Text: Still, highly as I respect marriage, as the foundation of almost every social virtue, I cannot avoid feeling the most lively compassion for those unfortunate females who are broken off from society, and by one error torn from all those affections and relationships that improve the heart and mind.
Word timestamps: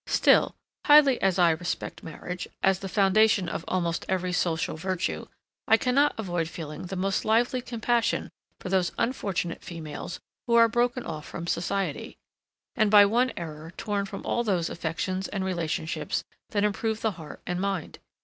Still, 0.07 0.55
highly 0.87 1.21
as 1.21 1.37
I 1.37 1.51
respect 1.51 2.01
marriage, 2.01 2.47
as 2.63 2.79
the 2.79 2.89
foundation 2.89 3.47
of 3.47 3.63
almost 3.67 4.03
every 4.09 4.33
social 4.33 4.75
virtue, 4.75 5.27
I 5.67 5.77
cannot 5.77 6.15
avoid 6.17 6.49
feeling 6.49 6.87
the 6.87 6.95
most 6.95 7.23
lively 7.23 7.61
compassion 7.61 8.31
for 8.59 8.69
those 8.69 8.91
unfortunate 8.97 9.61
females 9.61 10.19
who 10.47 10.55
are 10.55 10.67
broken 10.67 11.03
off 11.03 11.27
from 11.27 11.45
society, 11.45 12.17
and 12.75 12.89
by 12.89 13.05
one 13.05 13.31
error 13.37 13.73
torn 13.77 14.07
from 14.07 14.25
all 14.25 14.43
those 14.43 14.71
affections 14.71 15.27
and 15.27 15.45
relationships 15.45 16.23
that 16.49 16.63
improve 16.63 17.01
the 17.01 17.11
heart 17.11 17.43
and 17.45 17.61
mind. 17.61 17.99